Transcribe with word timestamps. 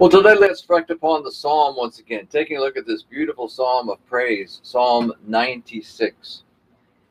Well, 0.00 0.08
today 0.08 0.34
let's 0.34 0.62
reflect 0.62 0.88
upon 0.88 1.24
the 1.24 1.30
psalm 1.30 1.76
once 1.76 1.98
again, 1.98 2.26
taking 2.26 2.56
a 2.56 2.60
look 2.60 2.78
at 2.78 2.86
this 2.86 3.02
beautiful 3.02 3.48
psalm 3.48 3.90
of 3.90 4.02
praise, 4.06 4.58
Psalm 4.62 5.12
96. 5.26 6.44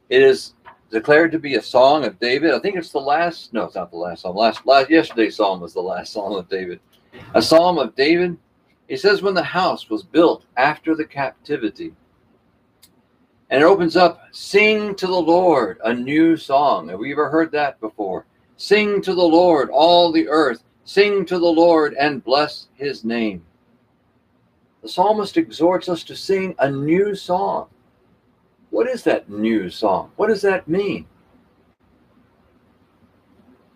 It 0.10 0.24
is 0.24 0.56
declared 0.90 1.32
to 1.34 1.38
be 1.38 1.54
a 1.54 1.62
song 1.62 2.04
of 2.04 2.20
David. 2.20 2.52
I 2.52 2.58
think 2.58 2.78
it's 2.78 2.92
the 2.92 2.98
last, 2.98 3.54
no, 3.54 3.66
it's 3.66 3.76
not 3.76 3.92
the 3.92 3.98
last 3.98 4.24
psalm. 4.24 4.36
Last, 4.36 4.66
last 4.66 4.90
yesterday's 4.90 5.36
psalm 5.36 5.62
was 5.62 5.72
the 5.72 5.80
last 5.80 6.14
psalm 6.14 6.34
of 6.34 6.50
David. 6.50 6.80
A 7.36 7.42
psalm 7.44 7.78
of 7.78 7.94
David. 7.94 8.36
It 8.88 9.00
says, 9.00 9.22
when 9.22 9.36
the 9.36 9.44
house 9.44 9.88
was 9.92 10.02
built 10.02 10.46
after 10.58 10.96
the 10.96 11.06
captivity. 11.06 11.94
And 13.52 13.62
it 13.62 13.68
opens 13.68 13.98
up, 13.98 14.24
sing 14.32 14.96
to 14.96 15.06
the 15.06 15.14
Lord 15.14 15.80
a 15.84 15.94
new 15.94 16.36
song. 16.36 16.90
Have 16.90 16.98
we 16.98 17.12
ever 17.12 17.30
heard 17.30 17.52
that 17.52 17.80
before? 17.82 18.26
Sing 18.58 19.00
to 19.04 19.14
the 19.14 19.22
Lord, 19.22 19.70
all 19.70 20.12
the 20.12 20.28
earth 20.28 20.64
Sing 20.90 21.24
to 21.28 21.38
the 21.38 21.46
Lord 21.46 21.94
and 22.00 22.24
bless 22.24 22.66
his 22.74 23.06
name. 23.06 23.46
The 24.82 24.90
psalmist 24.90 25.38
exhorts 25.38 25.88
us 25.88 26.04
to 26.06 26.16
sing 26.16 26.56
a 26.58 26.72
new 26.72 27.14
song. 27.14 27.68
What 28.72 28.90
is 28.90 29.04
that 29.04 29.30
new 29.30 29.70
song? 29.70 30.12
What 30.16 30.30
does 30.30 30.42
that 30.42 30.68
mean? 30.68 31.06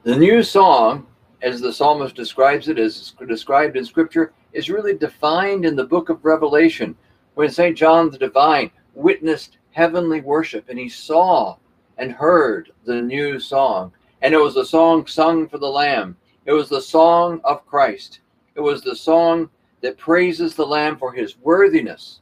The 0.01 0.17
new 0.17 0.41
song, 0.41 1.05
as 1.43 1.61
the 1.61 1.71
psalmist 1.71 2.15
describes 2.15 2.67
it, 2.67 2.79
as 2.79 3.13
described 3.27 3.77
in 3.77 3.85
Scripture, 3.85 4.33
is 4.51 4.71
really 4.71 4.97
defined 4.97 5.65
in 5.65 5.75
the 5.75 5.85
book 5.85 6.09
of 6.09 6.25
Revelation 6.25 6.97
when 7.35 7.51
St. 7.51 7.77
John 7.77 8.09
the 8.09 8.17
Divine 8.17 8.71
witnessed 8.95 9.59
heavenly 9.69 10.21
worship 10.21 10.67
and 10.67 10.79
he 10.79 10.89
saw 10.89 11.57
and 11.99 12.11
heard 12.11 12.71
the 12.85 13.03
new 13.03 13.39
song. 13.39 13.93
And 14.23 14.33
it 14.33 14.41
was 14.41 14.57
a 14.57 14.65
song 14.65 15.05
sung 15.05 15.47
for 15.47 15.59
the 15.59 15.69
Lamb 15.69 16.17
it 16.45 16.51
was 16.51 16.69
the 16.69 16.81
song 16.81 17.39
of 17.43 17.65
Christ. 17.65 18.19
It 18.55 18.61
was 18.61 18.81
the 18.81 18.95
song 18.95 19.49
that 19.81 19.97
praises 19.97 20.55
the 20.55 20.65
Lamb 20.65 20.97
for 20.97 21.11
his 21.11 21.37
worthiness 21.39 22.19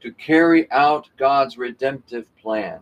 to 0.00 0.12
carry 0.12 0.70
out 0.70 1.08
God's 1.16 1.58
redemptive 1.58 2.26
plan. 2.36 2.80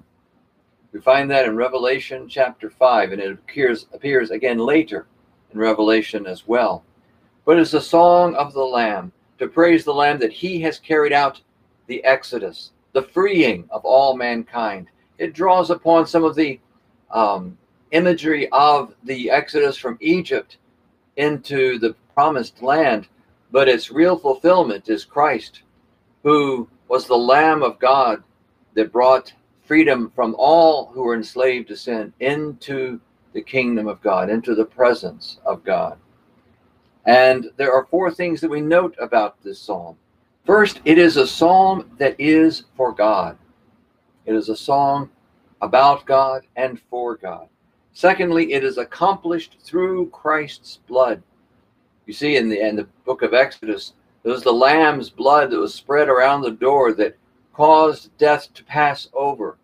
We 0.93 1.01
find 1.01 1.31
that 1.31 1.47
in 1.47 1.57
Revelation 1.57 2.29
chapter 2.29 2.71
5, 2.71 3.13
and 3.13 3.21
it 3.21 3.33
appears, 3.33 3.87
appears 3.93 4.31
again 4.31 4.59
later 4.59 5.07
in 5.53 5.59
Revelation 5.59 6.27
as 6.27 6.47
well. 6.47 6.85
But 7.45 7.59
it's 7.59 7.75
a 7.75 7.81
song 7.81 8.35
of 8.37 8.53
the 8.53 8.65
Lamb 8.65 9.13
to 9.39 9.49
praise 9.49 9.85
the 9.85 9.95
Lamb 9.95 10.19
that 10.19 10.33
he 10.33 10.61
has 10.63 10.79
carried 10.79 11.13
out 11.13 11.41
the 11.87 12.03
Exodus, 12.05 12.73
the 12.93 13.03
freeing 13.03 13.67
of 13.71 13.85
all 13.85 14.17
mankind. 14.17 14.89
It 15.19 15.35
draws 15.35 15.71
upon 15.71 16.07
some 16.07 16.25
of 16.25 16.35
the 16.35 16.61
um, 17.11 17.57
imagery 17.91 18.49
of 18.51 18.95
the 19.05 19.31
Exodus 19.31 19.77
from 19.77 19.99
Egypt 20.01 20.59
into 21.19 21.79
the 21.79 21.95
promised 22.15 22.63
land, 22.63 23.09
but 23.51 23.69
its 23.69 23.91
real 23.91 24.17
fulfillment 24.17 24.89
is 24.89 25.05
Christ, 25.05 25.63
who 26.23 26.69
was 26.89 27.07
the 27.07 27.17
Lamb 27.19 27.63
of 27.63 27.79
God 27.79 28.23
that 28.75 28.93
brought 28.93 29.33
freedom 29.65 30.11
from 30.15 30.35
all 30.39 30.87
who 30.87 31.03
were 31.03 31.15
enslaved 31.15 31.69
to 31.69 31.77
sin 31.77 32.13
into 32.21 33.01
the 33.35 33.43
kingdom 33.43 33.87
of 33.87 34.01
God, 34.01 34.31
into 34.31 34.55
the 34.55 34.65
presence 34.65 35.39
of 35.45 35.63
God. 35.65 35.99
And 37.05 37.51
there 37.57 37.73
are 37.73 37.87
four 37.87 38.11
things 38.11 38.41
that 38.41 38.51
we 38.51 38.61
note 38.61 38.95
about 38.99 39.43
this 39.43 39.61
psalm. 39.61 39.97
First, 40.47 40.81
it 40.85 40.99
is 40.99 41.17
a 41.17 41.27
psalm 41.27 41.91
that 41.99 42.19
is 42.19 42.65
for 42.77 42.93
God. 42.93 43.37
It 44.25 44.35
is 44.35 44.49
a 44.49 44.57
song 44.57 45.11
about 45.61 46.07
God 46.07 46.47
and 46.57 46.81
for 46.91 47.17
God. 47.17 47.49
Secondly, 47.93 48.53
it 48.53 48.65
is 48.65 48.79
accomplished 48.79 49.57
through 49.61 50.11
Christ's 50.11 50.79
blood. 50.87 51.23
You 52.07 52.13
see 52.13 52.37
in 52.37 52.49
the 52.49 52.61
in 52.67 52.77
the 52.77 52.89
book 53.05 53.23
of 53.23 53.35
Exodus, 53.35 53.93
it 54.25 54.29
was 54.29 54.43
the 54.43 54.53
lamb's 54.53 55.11
blood 55.11 55.51
that 55.51 55.59
was 55.59 55.75
spread 55.75 56.09
around 56.09 56.43
the 56.43 56.51
door 56.51 56.93
that 56.95 57.17
caused 57.53 58.17
death 58.19 58.53
to 58.55 58.65
pass 58.65 59.09
over 59.13 59.59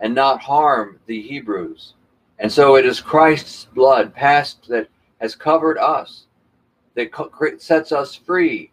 and 0.00 0.14
not 0.14 0.42
harm 0.42 0.98
the 1.06 1.22
Hebrews. 1.22 1.94
And 2.38 2.50
so 2.50 2.74
it 2.76 2.84
is 2.84 3.00
Christ's 3.00 3.66
blood 3.66 4.12
passed 4.12 4.68
that 4.68 4.88
has 5.20 5.36
covered 5.36 5.78
us, 5.78 6.26
that 6.94 7.12
sets 7.58 7.92
us 7.92 8.16
free 8.16 8.72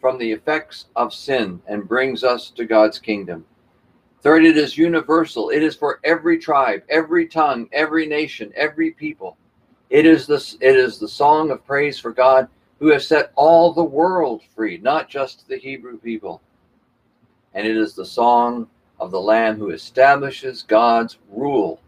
from 0.00 0.18
the 0.18 0.30
effects 0.30 0.86
of 0.94 1.14
sin 1.14 1.60
and 1.66 1.88
brings 1.88 2.22
us 2.22 2.50
to 2.50 2.66
God's 2.66 2.98
kingdom. 2.98 3.46
Third, 4.26 4.44
it 4.44 4.56
is 4.56 4.76
universal. 4.76 5.50
It 5.50 5.62
is 5.62 5.76
for 5.76 6.00
every 6.02 6.36
tribe, 6.36 6.82
every 6.88 7.28
tongue, 7.28 7.68
every 7.70 8.08
nation, 8.08 8.52
every 8.56 8.90
people. 8.90 9.36
It 9.88 10.04
is 10.04 10.26
this 10.26 10.56
it 10.60 10.74
is 10.74 10.98
the 10.98 11.06
song 11.06 11.52
of 11.52 11.64
praise 11.64 12.00
for 12.00 12.10
God 12.10 12.48
who 12.80 12.88
has 12.88 13.06
set 13.06 13.30
all 13.36 13.72
the 13.72 13.84
world 13.84 14.42
free, 14.56 14.78
not 14.78 15.08
just 15.08 15.46
the 15.46 15.56
Hebrew 15.56 15.96
people. 15.98 16.42
And 17.54 17.68
it 17.68 17.76
is 17.76 17.94
the 17.94 18.04
song 18.04 18.68
of 18.98 19.12
the 19.12 19.20
Lamb 19.20 19.58
who 19.58 19.70
establishes 19.70 20.64
God's 20.64 21.18
rule. 21.30 21.80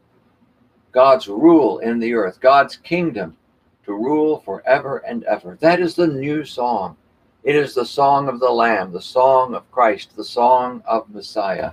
God's 0.93 1.27
rule 1.27 1.81
in 1.81 1.99
the 1.99 2.15
earth, 2.15 2.39
God's 2.41 2.77
kingdom 2.77 3.37
to 3.85 3.95
rule 3.95 4.39
forever 4.39 4.99
and 4.99 5.25
ever. 5.25 5.59
That 5.61 5.81
is 5.81 5.97
the 5.97 6.07
new 6.07 6.45
song. 6.45 6.99
It 7.43 7.57
is 7.57 7.75
the 7.75 7.85
song 7.85 8.29
of 8.29 8.39
the 8.39 8.53
Lamb, 8.53 8.93
the 8.93 9.03
song 9.03 9.57
of 9.57 9.69
Christ, 9.73 10.15
the 10.15 10.23
song 10.23 10.85
of 10.87 11.11
Messiah 11.11 11.73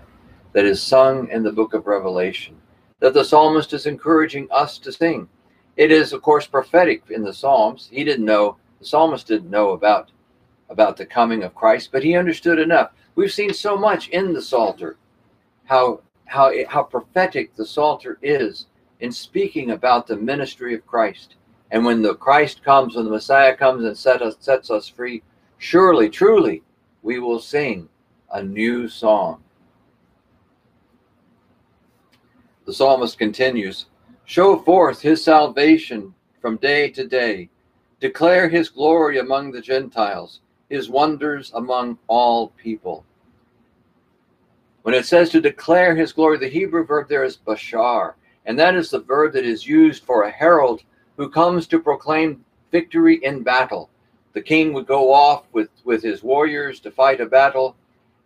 that 0.56 0.64
is 0.64 0.82
sung 0.82 1.28
in 1.32 1.44
the 1.44 1.52
book 1.52 1.74
of 1.74 1.86
Revelation, 1.86 2.56
that 3.02 3.14
the 3.14 3.26
psalmist 3.26 3.74
is 3.74 3.88
encouraging 3.88 4.48
us 4.52 4.78
to 4.78 4.90
sing. 4.90 5.28
It 5.76 5.92
is, 5.92 6.14
of 6.14 6.22
course, 6.22 6.48
prophetic 6.48 7.04
in 7.10 7.24
the 7.24 7.34
Psalms. 7.34 7.90
He 7.92 8.06
didn't 8.06 8.24
know, 8.24 8.56
the 8.80 8.86
psalmist 8.86 9.28
didn't 9.28 9.50
know 9.50 9.72
about, 9.72 10.12
about 10.70 10.96
the 10.96 11.06
coming 11.06 11.44
of 11.44 11.54
Christ, 11.54 11.90
but 11.92 12.06
he 12.06 12.16
understood 12.16 12.58
enough. 12.58 12.92
We've 13.16 13.34
seen 13.34 13.54
so 13.54 13.78
much 13.78 14.08
in 14.08 14.32
the 14.32 14.42
Psalter, 14.42 14.96
how, 15.66 16.00
how, 16.24 16.54
how 16.70 16.84
prophetic 16.84 17.54
the 17.58 17.66
Psalter 17.66 18.18
is 18.22 18.68
in 19.02 19.12
speaking 19.12 19.72
about 19.72 20.08
the 20.08 20.16
ministry 20.16 20.74
of 20.74 20.88
Christ. 20.88 21.36
And 21.72 21.84
when 21.84 22.02
the 22.02 22.16
Christ 22.16 22.64
comes, 22.64 22.96
when 22.96 23.04
the 23.04 23.12
Messiah 23.12 23.58
comes 23.58 23.84
and 23.84 23.98
set 23.98 24.22
us, 24.22 24.38
sets 24.40 24.72
us 24.72 24.88
free, 24.88 25.22
surely, 25.58 26.10
truly, 26.10 26.64
we 27.04 27.20
will 27.20 27.42
sing 27.42 27.90
a 28.32 28.42
new 28.42 28.88
song. 28.88 29.42
The 32.66 32.74
psalmist 32.74 33.20
continues 33.20 33.86
Show 34.26 34.58
forth 34.58 35.02
his 35.02 35.24
salvation 35.24 36.16
from 36.42 36.58
day 36.58 36.90
to 36.90 37.08
day. 37.08 37.50
Declare 38.00 38.50
his 38.50 38.70
glory 38.70 39.20
among 39.20 39.52
the 39.52 39.62
Gentiles, 39.62 40.42
his 40.68 40.90
wonders 40.90 41.52
among 41.54 42.00
all 42.08 42.50
people. 42.58 43.06
When 44.82 44.96
it 44.96 45.06
says 45.06 45.30
to 45.30 45.42
declare 45.42 45.96
his 45.96 46.12
glory, 46.12 46.40
the 46.40 46.48
Hebrew 46.48 46.86
verb 46.86 47.08
there 47.08 47.24
is 47.24 47.38
bashar, 47.38 48.16
and 48.46 48.58
that 48.58 48.76
is 48.76 48.90
the 48.90 49.00
verb 49.00 49.34
that 49.34 49.46
is 49.46 49.68
used 49.68 50.04
for 50.04 50.24
a 50.24 50.32
herald 50.32 50.82
who 51.18 51.30
comes 51.30 51.68
to 51.68 51.80
proclaim 51.80 52.44
victory 52.72 53.24
in 53.24 53.44
battle. 53.44 53.92
The 54.34 54.42
king 54.42 54.74
would 54.74 54.88
go 54.88 55.14
off 55.14 55.46
with, 55.54 55.70
with 55.84 56.02
his 56.02 56.24
warriors 56.24 56.80
to 56.80 56.92
fight 56.92 57.22
a 57.22 57.28
battle, 57.28 57.76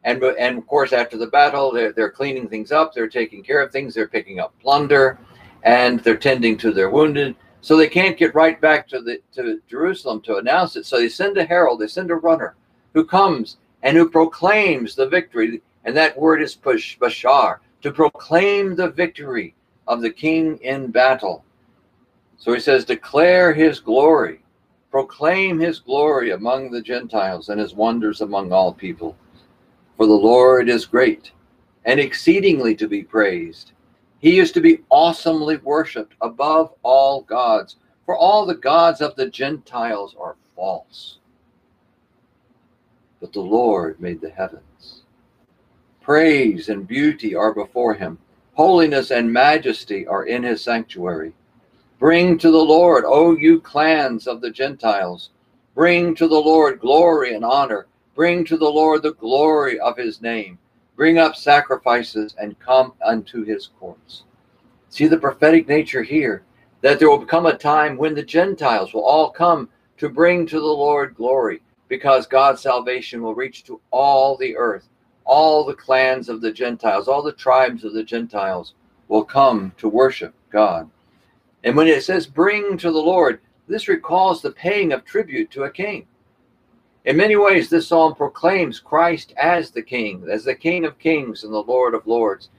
and 0.04 0.24
and 0.24 0.58
of 0.58 0.68
course 0.68 0.94
after 0.94 1.18
the 1.18 1.28
battle 1.28 1.72
they're, 1.72 1.92
they're 1.92 2.10
cleaning 2.10 2.48
things 2.48 2.72
up 2.72 2.94
they're 2.94 3.08
taking 3.08 3.44
care 3.44 3.62
of 3.62 3.72
things 3.72 3.94
they're 3.94 4.08
picking 4.08 4.40
up 4.40 4.54
plunder 4.60 5.20
and 5.64 6.00
they're 6.02 6.18
tending 6.18 6.58
to 6.58 6.72
their 6.72 6.90
wounded. 6.90 7.36
So 7.62 7.76
they 7.76 7.90
can't 7.90 8.18
get 8.18 8.36
right 8.36 8.60
back 8.60 8.88
to 8.90 9.02
the 9.02 9.22
to 9.34 9.62
jerusalem 9.68 10.22
to 10.22 10.38
announce 10.38 10.76
it. 10.76 10.86
So 10.86 10.98
they 10.98 11.10
send 11.10 11.38
a 11.38 11.46
herald 11.46 11.80
they 11.80 11.88
send 11.88 12.12
a 12.12 12.16
runner 12.16 12.56
who 12.94 13.04
comes 13.06 13.58
and 13.84 13.98
who 13.98 14.10
proclaims 14.10 14.96
the 14.96 15.08
victory. 15.08 15.62
And 15.86 15.96
that 15.98 16.18
word 16.18 16.42
is 16.42 16.56
push 16.56 16.98
bashar 16.98 17.60
to 17.82 17.92
proclaim 17.92 18.76
the 18.76 18.90
victory 18.90 19.56
of 19.88 20.02
the 20.02 20.10
king 20.10 20.58
in 20.58 20.92
battle. 20.92 21.44
So 22.38 22.54
he 22.54 22.60
says 22.60 22.86
declare 22.86 23.54
his 23.54 23.80
glory. 23.80 24.42
Proclaim 24.92 25.60
his 25.60 25.80
glory 25.80 26.32
among 26.32 26.72
the 26.72 26.82
gentiles 26.82 27.50
and 27.50 27.60
his 27.60 27.76
wonders 27.76 28.22
among 28.22 28.52
all 28.52 28.74
people 28.74 29.16
for 30.00 30.08
the 30.08 30.14
Lord 30.14 30.70
is 30.70 30.86
great 30.86 31.34
and 31.84 32.00
exceedingly 32.00 32.74
to 32.74 32.88
be 32.88 33.04
praised. 33.04 33.74
He 34.20 34.40
is 34.40 34.54
to 34.54 34.62
be 34.62 34.80
awesomely 34.88 35.58
worshiped 35.58 36.14
above 36.22 36.74
all 36.84 37.24
gods, 37.24 37.76
for 38.06 38.16
all 38.16 38.46
the 38.46 38.56
gods 38.56 39.02
of 39.02 39.18
the 39.18 39.28
Gentiles 39.28 40.16
are 40.18 40.38
false. 40.56 41.18
But 43.20 43.34
the 43.34 43.42
Lord 43.42 44.00
made 44.00 44.22
the 44.22 44.30
heavens. 44.30 45.02
Praise 46.00 46.70
and 46.70 46.88
beauty 46.88 47.36
are 47.36 47.54
before 47.54 47.94
him. 47.94 48.20
Holiness 48.54 49.12
and 49.12 49.34
majesty 49.34 50.08
are 50.08 50.24
in 50.24 50.44
his 50.44 50.64
sanctuary. 50.64 51.34
Bring 52.00 52.38
to 52.38 52.52
the 52.52 52.58
Lord, 52.58 53.04
O 53.06 53.36
you 53.36 53.60
clans 53.60 54.28
of 54.28 54.40
the 54.40 54.50
Gentiles. 54.50 55.32
Bring 55.76 56.16
to 56.16 56.30
the 56.30 56.40
Lord 56.40 56.80
glory 56.80 57.36
and 57.36 57.44
honor 57.44 57.89
Bring 58.20 58.44
to 58.44 58.58
the 58.58 58.70
Lord 58.70 59.04
the 59.04 59.14
glory 59.14 59.80
of 59.80 59.96
his 59.96 60.22
name. 60.22 60.60
Bring 60.98 61.18
up 61.20 61.38
sacrifices 61.38 62.36
and 62.38 62.60
come 62.60 62.92
unto 63.02 63.46
his 63.46 63.68
courts. 63.80 64.24
See 64.90 65.08
the 65.08 65.18
prophetic 65.18 65.70
nature 65.70 66.04
here 66.04 66.44
that 66.82 67.00
there 67.00 67.10
will 67.10 67.26
come 67.26 67.46
a 67.46 67.58
time 67.58 67.96
when 67.96 68.14
the 68.14 68.22
Gentiles 68.22 68.94
will 68.94 69.06
all 69.06 69.30
come 69.30 69.70
to 70.00 70.10
bring 70.10 70.46
to 70.48 70.60
the 70.60 70.66
Lord 70.66 71.16
glory, 71.16 71.62
because 71.88 72.28
God's 72.28 72.62
salvation 72.62 73.22
will 73.22 73.36
reach 73.36 73.64
to 73.64 73.80
all 73.90 74.36
the 74.36 74.58
earth. 74.58 74.90
All 75.24 75.64
the 75.64 75.74
clans 75.74 76.28
of 76.28 76.42
the 76.42 76.52
Gentiles, 76.52 77.08
all 77.08 77.24
the 77.24 77.32
tribes 77.32 77.86
of 77.86 77.94
the 77.94 78.04
Gentiles 78.04 78.74
will 79.08 79.24
come 79.24 79.72
to 79.78 79.88
worship 79.88 80.34
God. 80.52 80.90
And 81.64 81.74
when 81.74 81.88
it 81.88 82.04
says 82.04 82.28
bring 82.28 82.78
to 82.80 82.92
the 82.92 83.00
Lord, 83.00 83.40
this 83.70 83.88
recalls 83.88 84.42
the 84.42 84.52
paying 84.52 84.92
of 84.92 85.06
tribute 85.06 85.52
to 85.52 85.64
a 85.64 85.72
king. 85.72 86.06
In 87.06 87.16
many 87.18 87.36
ways, 87.36 87.70
this 87.70 87.88
psalm 87.88 88.14
proclaims 88.14 88.80
Christ 88.80 89.34
as 89.38 89.72
the 89.72 89.82
King, 89.82 90.28
as 90.30 90.44
the 90.44 90.56
King 90.56 90.86
of 90.86 91.00
kings 91.00 91.44
and 91.44 91.54
the 91.54 91.64
Lord 91.64 91.94
of 91.94 92.06
lords, 92.06 92.50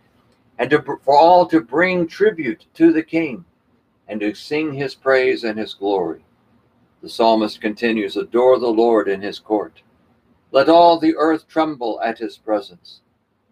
and 0.58 0.70
to, 0.70 0.82
for 0.82 1.16
all 1.16 1.46
to 1.46 1.60
bring 1.60 2.06
tribute 2.06 2.66
to 2.74 2.92
the 2.92 3.02
King 3.02 3.44
and 4.08 4.20
to 4.20 4.34
sing 4.34 4.72
his 4.72 4.94
praise 4.94 5.44
and 5.44 5.58
his 5.58 5.74
glory. 5.74 6.24
The 7.02 7.08
psalmist 7.08 7.60
continues 7.60 8.16
Adore 8.16 8.58
the 8.58 8.66
Lord 8.66 9.08
in 9.08 9.20
his 9.20 9.38
court. 9.38 9.82
Let 10.52 10.68
all 10.68 10.98
the 10.98 11.16
earth 11.16 11.46
tremble 11.46 12.00
at 12.02 12.18
his 12.18 12.36
presence. 12.36 13.00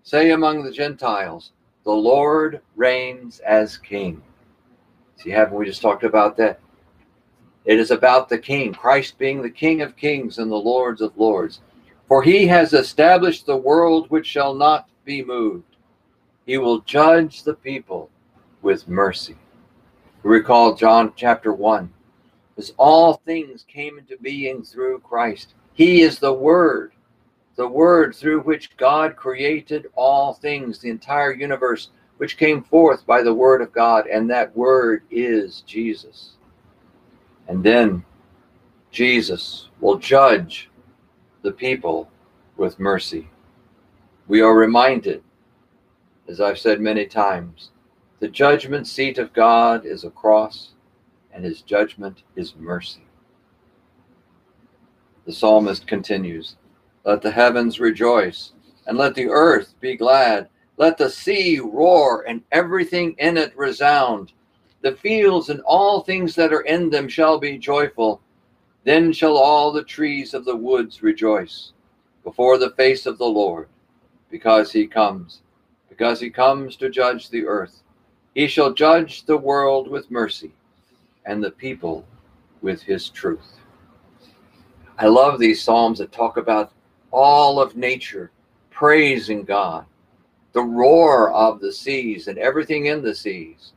Say 0.02 0.30
among 0.32 0.64
the 0.64 0.72
Gentiles, 0.72 1.52
The 1.84 1.92
Lord 1.92 2.60
reigns 2.76 3.40
as 3.40 3.76
King. 3.76 4.22
See, 5.16 5.30
haven't 5.30 5.56
we 5.56 5.66
just 5.66 5.82
talked 5.82 6.04
about 6.04 6.36
that? 6.38 6.60
It 7.68 7.78
is 7.78 7.90
about 7.90 8.30
the 8.30 8.38
King, 8.38 8.72
Christ 8.72 9.18
being 9.18 9.42
the 9.42 9.50
King 9.50 9.82
of 9.82 9.94
kings 9.94 10.38
and 10.38 10.50
the 10.50 10.56
Lords 10.56 11.02
of 11.02 11.18
lords. 11.18 11.60
For 12.06 12.22
he 12.22 12.46
has 12.46 12.72
established 12.72 13.44
the 13.44 13.58
world 13.58 14.06
which 14.08 14.26
shall 14.26 14.54
not 14.54 14.88
be 15.04 15.22
moved. 15.22 15.76
He 16.46 16.56
will 16.56 16.80
judge 16.80 17.42
the 17.42 17.52
people 17.52 18.08
with 18.62 18.88
mercy. 18.88 19.36
recall 20.22 20.76
John 20.76 21.12
chapter 21.14 21.52
1. 21.52 21.92
As 22.56 22.72
all 22.78 23.20
things 23.26 23.66
came 23.68 23.98
into 23.98 24.16
being 24.16 24.62
through 24.62 25.00
Christ. 25.00 25.52
He 25.74 26.00
is 26.00 26.18
the 26.18 26.32
Word, 26.32 26.92
the 27.56 27.68
Word 27.68 28.14
through 28.16 28.40
which 28.40 28.78
God 28.78 29.14
created 29.14 29.88
all 29.94 30.32
things, 30.32 30.78
the 30.78 30.88
entire 30.88 31.34
universe, 31.34 31.90
which 32.16 32.38
came 32.38 32.62
forth 32.62 33.04
by 33.04 33.22
the 33.22 33.34
Word 33.34 33.60
of 33.60 33.72
God, 33.72 34.06
and 34.06 34.30
that 34.30 34.56
Word 34.56 35.02
is 35.10 35.60
Jesus. 35.66 36.37
And 37.48 37.64
then 37.64 38.04
Jesus 38.90 39.68
will 39.80 39.98
judge 39.98 40.70
the 41.42 41.52
people 41.52 42.10
with 42.56 42.78
mercy. 42.78 43.28
We 44.26 44.42
are 44.42 44.54
reminded, 44.54 45.22
as 46.28 46.40
I've 46.40 46.58
said 46.58 46.80
many 46.80 47.06
times, 47.06 47.70
the 48.20 48.28
judgment 48.28 48.86
seat 48.86 49.16
of 49.18 49.32
God 49.32 49.86
is 49.86 50.04
a 50.04 50.10
cross, 50.10 50.70
and 51.32 51.44
his 51.44 51.62
judgment 51.62 52.22
is 52.36 52.54
mercy. 52.56 53.04
The 55.24 55.32
psalmist 55.32 55.86
continues 55.86 56.56
Let 57.04 57.22
the 57.22 57.30
heavens 57.30 57.80
rejoice, 57.80 58.52
and 58.86 58.98
let 58.98 59.14
the 59.14 59.28
earth 59.28 59.74
be 59.80 59.96
glad. 59.96 60.48
Let 60.76 60.98
the 60.98 61.10
sea 61.10 61.60
roar, 61.60 62.24
and 62.28 62.42
everything 62.52 63.14
in 63.18 63.36
it 63.36 63.56
resound. 63.56 64.32
The 64.80 64.96
fields 64.96 65.48
and 65.48 65.60
all 65.62 66.02
things 66.02 66.34
that 66.36 66.52
are 66.52 66.62
in 66.62 66.90
them 66.90 67.08
shall 67.08 67.38
be 67.38 67.58
joyful. 67.58 68.20
Then 68.84 69.12
shall 69.12 69.36
all 69.36 69.72
the 69.72 69.82
trees 69.82 70.34
of 70.34 70.44
the 70.44 70.56
woods 70.56 71.02
rejoice 71.02 71.72
before 72.22 72.58
the 72.58 72.70
face 72.70 73.06
of 73.06 73.18
the 73.18 73.26
Lord, 73.26 73.68
because 74.30 74.70
he 74.70 74.86
comes, 74.86 75.42
because 75.88 76.20
he 76.20 76.30
comes 76.30 76.76
to 76.76 76.90
judge 76.90 77.28
the 77.28 77.46
earth. 77.46 77.82
He 78.34 78.46
shall 78.46 78.72
judge 78.72 79.24
the 79.24 79.36
world 79.36 79.88
with 79.88 80.10
mercy 80.10 80.52
and 81.24 81.42
the 81.42 81.50
people 81.50 82.06
with 82.62 82.82
his 82.82 83.10
truth. 83.10 83.58
I 84.98 85.06
love 85.06 85.38
these 85.38 85.62
Psalms 85.62 85.98
that 85.98 86.12
talk 86.12 86.36
about 86.36 86.72
all 87.10 87.60
of 87.60 87.76
nature 87.76 88.30
praising 88.70 89.44
God, 89.44 89.86
the 90.52 90.62
roar 90.62 91.32
of 91.32 91.60
the 91.60 91.72
seas 91.72 92.28
and 92.28 92.38
everything 92.38 92.86
in 92.86 93.02
the 93.02 93.14
seas, 93.14 93.72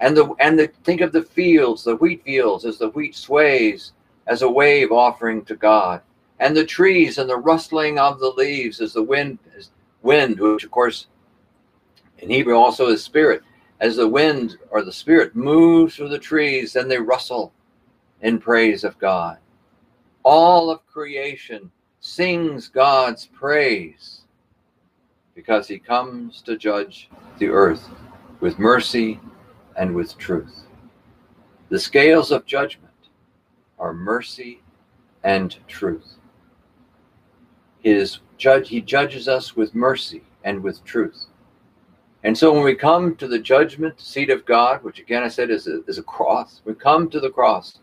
and 0.00 0.16
the 0.16 0.34
and 0.40 0.58
the 0.58 0.68
think 0.84 1.00
of 1.00 1.12
the 1.12 1.22
fields, 1.22 1.84
the 1.84 1.96
wheat 1.96 2.22
fields, 2.24 2.64
as 2.64 2.78
the 2.78 2.90
wheat 2.90 3.14
sways 3.14 3.92
as 4.26 4.42
a 4.42 4.50
wave 4.50 4.92
offering 4.92 5.44
to 5.46 5.56
God, 5.56 6.02
and 6.38 6.56
the 6.56 6.64
trees 6.64 7.18
and 7.18 7.28
the 7.28 7.36
rustling 7.36 7.98
of 7.98 8.20
the 8.20 8.30
leaves 8.30 8.80
as 8.80 8.92
the 8.92 9.02
wind, 9.02 9.38
as 9.56 9.70
wind, 10.02 10.38
which 10.38 10.64
of 10.64 10.70
course 10.70 11.08
in 12.18 12.30
Hebrew 12.30 12.56
also 12.56 12.88
is 12.88 13.02
spirit. 13.02 13.42
As 13.80 13.96
the 13.96 14.08
wind 14.08 14.58
or 14.70 14.82
the 14.82 14.92
spirit 14.92 15.36
moves 15.36 15.94
through 15.94 16.08
the 16.08 16.18
trees, 16.18 16.72
then 16.72 16.88
they 16.88 16.98
rustle 16.98 17.52
in 18.22 18.40
praise 18.40 18.82
of 18.82 18.98
God. 18.98 19.38
All 20.24 20.68
of 20.68 20.84
creation 20.86 21.70
sings 22.00 22.68
God's 22.68 23.26
praise 23.26 24.22
because 25.34 25.68
he 25.68 25.78
comes 25.78 26.42
to 26.42 26.56
judge 26.56 27.08
the 27.38 27.48
earth 27.48 27.88
with 28.40 28.58
mercy 28.58 29.20
and 29.78 29.94
with 29.94 30.18
truth. 30.18 30.64
The 31.68 31.78
scales 31.78 32.32
of 32.32 32.44
judgment 32.44 32.92
are 33.78 33.94
mercy 33.94 34.60
and 35.22 35.56
truth. 35.68 36.16
His 37.80 38.18
judge, 38.36 38.68
he 38.68 38.80
judges 38.80 39.28
us 39.28 39.54
with 39.54 39.74
mercy 39.74 40.22
and 40.44 40.62
with 40.62 40.84
truth. 40.84 41.26
And 42.24 42.36
so 42.36 42.52
when 42.52 42.64
we 42.64 42.74
come 42.74 43.14
to 43.16 43.28
the 43.28 43.38
judgment 43.38 44.00
seat 44.00 44.30
of 44.30 44.44
God, 44.44 44.82
which 44.82 44.98
again 44.98 45.22
I 45.22 45.28
said 45.28 45.50
is 45.50 45.68
a, 45.68 45.84
is 45.84 45.98
a 45.98 46.02
cross, 46.02 46.60
we 46.64 46.74
come 46.74 47.08
to 47.10 47.20
the 47.20 47.30
cross, 47.30 47.78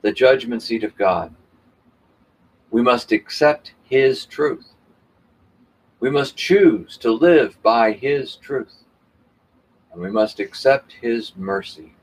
the 0.00 0.12
judgment 0.12 0.62
seat 0.62 0.82
of 0.82 0.96
God, 0.96 1.34
we 2.70 2.80
must 2.80 3.12
accept 3.12 3.74
his 3.82 4.24
truth. 4.24 4.70
We 6.00 6.10
must 6.10 6.36
choose 6.36 6.96
to 6.98 7.12
live 7.12 7.62
by 7.62 7.92
his 7.92 8.36
truth 8.36 8.83
and 9.94 10.02
we 10.02 10.10
must 10.10 10.40
accept 10.40 10.92
His 10.92 11.36
mercy. 11.36 11.94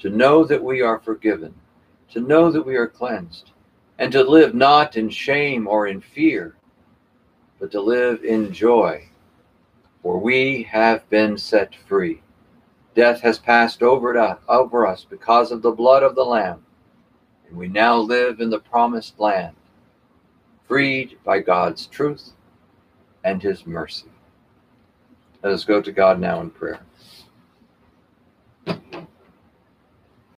To 0.00 0.10
know 0.10 0.44
that 0.44 0.62
we 0.62 0.82
are 0.82 0.98
forgiven, 0.98 1.54
to 2.10 2.20
know 2.20 2.50
that 2.50 2.66
we 2.66 2.74
are 2.74 2.88
cleansed, 2.88 3.52
and 3.98 4.10
to 4.12 4.24
live 4.24 4.54
not 4.54 4.96
in 4.96 5.08
shame 5.08 5.68
or 5.68 5.86
in 5.86 6.00
fear, 6.00 6.56
but 7.60 7.70
to 7.70 7.80
live 7.80 8.24
in 8.24 8.52
joy, 8.52 9.08
for 10.02 10.18
we 10.18 10.64
have 10.64 11.08
been 11.08 11.38
set 11.38 11.76
free. 11.86 12.20
Death 12.96 13.20
has 13.20 13.38
passed 13.38 13.82
over, 13.82 14.38
over 14.48 14.86
us 14.86 15.06
because 15.08 15.52
of 15.52 15.62
the 15.62 15.70
blood 15.70 16.02
of 16.02 16.16
the 16.16 16.24
Lamb, 16.24 16.66
and 17.48 17.56
we 17.56 17.68
now 17.68 17.96
live 17.96 18.40
in 18.40 18.50
the 18.50 18.58
promised 18.58 19.20
land, 19.20 19.54
freed 20.66 21.18
by 21.24 21.38
God's 21.38 21.86
truth 21.86 22.32
and 23.22 23.40
His 23.40 23.64
mercy. 23.64 24.10
Let 25.44 25.52
us 25.52 25.64
go 25.64 25.82
to 25.82 25.92
God 25.92 26.20
now 26.20 26.40
in 26.40 26.50
prayer. 26.50 26.80